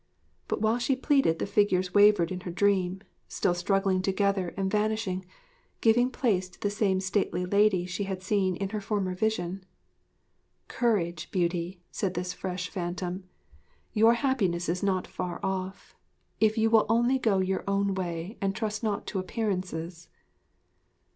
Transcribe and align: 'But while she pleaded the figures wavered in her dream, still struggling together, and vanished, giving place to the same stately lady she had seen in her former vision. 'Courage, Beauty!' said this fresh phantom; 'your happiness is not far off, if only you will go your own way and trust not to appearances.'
'But 0.47 0.63
while 0.63 0.79
she 0.79 0.95
pleaded 0.95 1.37
the 1.37 1.45
figures 1.45 1.93
wavered 1.93 2.31
in 2.31 2.39
her 2.39 2.49
dream, 2.49 3.01
still 3.27 3.53
struggling 3.53 4.01
together, 4.01 4.51
and 4.57 4.71
vanished, 4.71 5.07
giving 5.79 6.09
place 6.09 6.49
to 6.49 6.59
the 6.59 6.71
same 6.71 6.99
stately 6.99 7.45
lady 7.45 7.85
she 7.85 8.05
had 8.05 8.23
seen 8.23 8.55
in 8.55 8.69
her 8.69 8.81
former 8.81 9.13
vision. 9.13 9.63
'Courage, 10.67 11.29
Beauty!' 11.29 11.81
said 11.91 12.15
this 12.15 12.33
fresh 12.33 12.67
phantom; 12.67 13.25
'your 13.93 14.15
happiness 14.15 14.67
is 14.69 14.81
not 14.81 15.05
far 15.05 15.39
off, 15.43 15.93
if 16.39 16.53
only 16.57 16.61
you 16.63 16.69
will 16.71 17.19
go 17.19 17.37
your 17.37 17.63
own 17.67 17.93
way 17.93 18.39
and 18.41 18.55
trust 18.55 18.81
not 18.81 19.05
to 19.05 19.19
appearances.' 19.19 20.09